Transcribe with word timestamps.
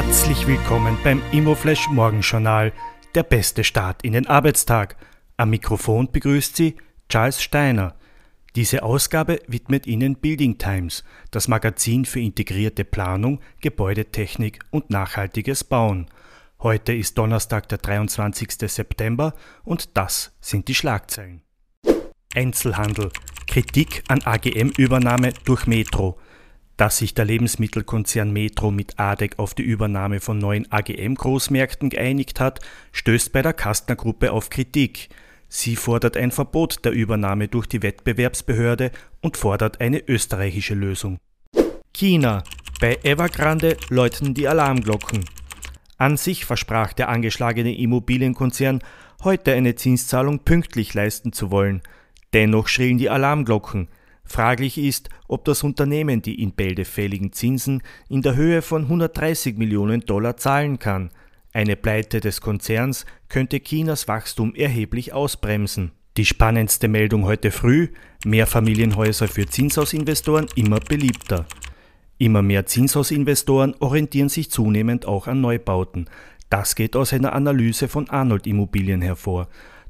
Herzlich 0.00 0.46
willkommen 0.46 0.96
beim 1.02 1.20
Immoflash 1.32 1.88
Morgenjournal, 1.88 2.72
der 3.16 3.24
beste 3.24 3.64
Start 3.64 4.04
in 4.04 4.12
den 4.12 4.28
Arbeitstag. 4.28 4.94
Am 5.36 5.50
Mikrofon 5.50 6.12
begrüßt 6.12 6.54
Sie 6.54 6.76
Charles 7.08 7.42
Steiner. 7.42 7.96
Diese 8.54 8.84
Ausgabe 8.84 9.40
widmet 9.48 9.88
Ihnen 9.88 10.14
Building 10.14 10.56
Times, 10.56 11.02
das 11.32 11.48
Magazin 11.48 12.04
für 12.04 12.20
integrierte 12.20 12.84
Planung, 12.84 13.40
Gebäudetechnik 13.60 14.60
und 14.70 14.88
nachhaltiges 14.88 15.64
Bauen. 15.64 16.06
Heute 16.60 16.92
ist 16.92 17.18
Donnerstag, 17.18 17.68
der 17.68 17.78
23. 17.78 18.52
September 18.70 19.34
und 19.64 19.96
das 19.96 20.30
sind 20.40 20.68
die 20.68 20.76
Schlagzeilen. 20.76 21.42
Einzelhandel. 22.36 23.10
Kritik 23.48 24.04
an 24.06 24.22
AGM-Übernahme 24.22 25.32
durch 25.44 25.66
Metro. 25.66 26.20
Dass 26.78 26.98
sich 26.98 27.12
der 27.12 27.24
Lebensmittelkonzern 27.24 28.32
Metro 28.32 28.70
mit 28.70 29.00
ADEC 29.00 29.40
auf 29.40 29.52
die 29.52 29.64
Übernahme 29.64 30.20
von 30.20 30.38
neuen 30.38 30.70
AGM-Großmärkten 30.70 31.90
geeinigt 31.90 32.38
hat, 32.38 32.60
stößt 32.92 33.32
bei 33.32 33.42
der 33.42 33.52
Kastner-Gruppe 33.52 34.30
auf 34.30 34.48
Kritik. 34.48 35.08
Sie 35.48 35.74
fordert 35.74 36.16
ein 36.16 36.30
Verbot 36.30 36.84
der 36.84 36.92
Übernahme 36.92 37.48
durch 37.48 37.66
die 37.66 37.82
Wettbewerbsbehörde 37.82 38.92
und 39.20 39.36
fordert 39.36 39.80
eine 39.80 40.08
österreichische 40.08 40.74
Lösung. 40.74 41.18
China. 41.92 42.44
Bei 42.80 42.96
Evergrande 43.02 43.76
läuten 43.88 44.34
die 44.34 44.46
Alarmglocken. 44.46 45.24
An 45.96 46.16
sich 46.16 46.44
versprach 46.44 46.92
der 46.92 47.08
angeschlagene 47.08 47.76
Immobilienkonzern, 47.76 48.84
heute 49.24 49.52
eine 49.52 49.74
Zinszahlung 49.74 50.44
pünktlich 50.44 50.94
leisten 50.94 51.32
zu 51.32 51.50
wollen. 51.50 51.82
Dennoch 52.34 52.68
schrillen 52.68 52.98
die 52.98 53.10
Alarmglocken. 53.10 53.88
Fraglich 54.28 54.76
ist, 54.76 55.08
ob 55.26 55.44
das 55.46 55.64
Unternehmen 55.64 56.22
die 56.22 56.42
in 56.42 56.52
Bälde 56.52 56.84
fälligen 56.84 57.32
Zinsen 57.32 57.82
in 58.08 58.22
der 58.22 58.36
Höhe 58.36 58.62
von 58.62 58.82
130 58.82 59.56
Millionen 59.56 60.02
Dollar 60.02 60.36
zahlen 60.36 60.78
kann. 60.78 61.10
Eine 61.52 61.76
Pleite 61.76 62.20
des 62.20 62.40
Konzerns 62.40 63.06
könnte 63.28 63.60
Chinas 63.60 64.06
Wachstum 64.06 64.54
erheblich 64.54 65.14
ausbremsen. 65.14 65.92
Die 66.18 66.26
spannendste 66.26 66.88
Meldung 66.88 67.24
heute 67.24 67.50
früh: 67.50 67.88
Mehrfamilienhäuser 68.24 69.28
für 69.28 69.46
Zinshausinvestoren 69.46 70.46
immer 70.56 70.78
beliebter. 70.78 71.46
Immer 72.18 72.42
mehr 72.42 72.66
Zinshausinvestoren 72.66 73.76
orientieren 73.78 74.28
sich 74.28 74.50
zunehmend 74.50 75.06
auch 75.06 75.26
an 75.26 75.40
Neubauten. 75.40 76.10
Das 76.50 76.74
geht 76.74 76.96
aus 76.96 77.12
einer 77.12 77.32
Analyse 77.32 77.88
von 77.88 78.10
Arnold 78.10 78.46
Immobilien 78.46 79.00
hervor. 79.00 79.48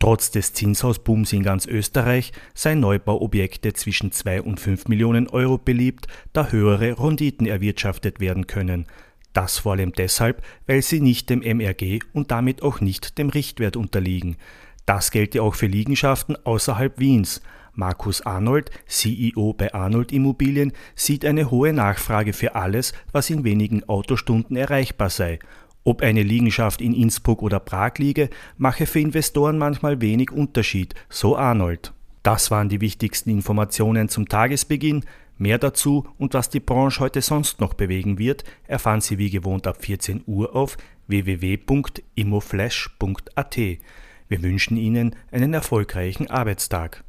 Trotz 0.00 0.30
des 0.30 0.54
Zinshausbooms 0.54 1.34
in 1.34 1.42
ganz 1.42 1.66
Österreich 1.66 2.32
seien 2.54 2.80
Neubauobjekte 2.80 3.74
zwischen 3.74 4.12
2 4.12 4.40
und 4.40 4.58
5 4.58 4.88
Millionen 4.88 5.28
Euro 5.28 5.58
beliebt, 5.58 6.06
da 6.32 6.48
höhere 6.48 6.98
Renditen 6.98 7.46
erwirtschaftet 7.46 8.18
werden 8.18 8.46
können. 8.46 8.86
Das 9.34 9.58
vor 9.58 9.72
allem 9.72 9.92
deshalb, 9.92 10.42
weil 10.66 10.80
sie 10.80 11.02
nicht 11.02 11.28
dem 11.28 11.40
MRG 11.40 12.00
und 12.14 12.30
damit 12.30 12.62
auch 12.62 12.80
nicht 12.80 13.18
dem 13.18 13.28
Richtwert 13.28 13.76
unterliegen. 13.76 14.36
Das 14.86 15.10
gelte 15.10 15.42
auch 15.42 15.54
für 15.54 15.66
Liegenschaften 15.66 16.34
außerhalb 16.44 16.98
Wiens. 16.98 17.42
Markus 17.74 18.22
Arnold, 18.22 18.70
CEO 18.86 19.52
bei 19.52 19.74
Arnold 19.74 20.12
Immobilien, 20.12 20.72
sieht 20.94 21.26
eine 21.26 21.50
hohe 21.50 21.74
Nachfrage 21.74 22.32
für 22.32 22.54
alles, 22.54 22.94
was 23.12 23.28
in 23.28 23.44
wenigen 23.44 23.86
Autostunden 23.86 24.56
erreichbar 24.56 25.10
sei 25.10 25.38
ob 25.90 26.00
eine 26.02 26.22
Liegenschaft 26.22 26.80
in 26.80 26.94
Innsbruck 26.94 27.42
oder 27.42 27.58
Prag 27.58 27.94
liege, 27.98 28.30
mache 28.56 28.86
für 28.86 29.00
Investoren 29.00 29.58
manchmal 29.58 30.00
wenig 30.00 30.30
Unterschied, 30.30 30.94
so 31.08 31.36
Arnold. 31.36 31.92
Das 32.22 32.52
waren 32.52 32.68
die 32.68 32.80
wichtigsten 32.80 33.28
Informationen 33.28 34.08
zum 34.08 34.28
Tagesbeginn. 34.28 35.04
Mehr 35.36 35.58
dazu 35.58 36.06
und 36.16 36.34
was 36.34 36.48
die 36.48 36.60
Branche 36.60 37.00
heute 37.00 37.22
sonst 37.22 37.60
noch 37.60 37.74
bewegen 37.74 38.20
wird, 38.20 38.44
erfahren 38.68 39.00
Sie 39.00 39.18
wie 39.18 39.30
gewohnt 39.30 39.66
ab 39.66 39.84
14 39.84 40.22
Uhr 40.26 40.54
auf 40.54 40.76
www.immoflash.at. 41.08 43.56
Wir 43.56 44.42
wünschen 44.42 44.76
Ihnen 44.76 45.16
einen 45.32 45.54
erfolgreichen 45.54 46.30
Arbeitstag. 46.30 47.02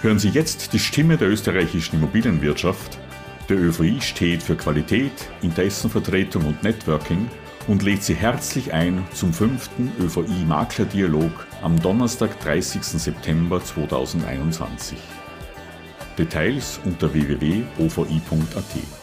Hören 0.00 0.18
Sie 0.18 0.30
jetzt 0.30 0.72
die 0.72 0.80
Stimme 0.80 1.16
der 1.16 1.28
österreichischen 1.28 1.94
Immobilienwirtschaft 1.94 2.98
der 3.50 3.58
ÖVI 3.58 4.00
steht 4.00 4.42
für 4.42 4.54
Qualität, 4.54 5.12
Interessenvertretung 5.42 6.46
und 6.46 6.62
Networking 6.62 7.28
und 7.66 7.82
lädt 7.82 8.02
Sie 8.02 8.14
herzlich 8.14 8.72
ein 8.72 9.06
zum 9.12 9.32
fünften 9.32 9.92
ÖVI-Maklerdialog 10.00 11.46
am 11.60 11.78
Donnerstag, 11.80 12.38
30. 12.40 12.82
September 12.82 13.62
2021. 13.62 14.98
Details 16.16 16.80
unter 16.84 17.12
www.ovi.at. 17.12 18.99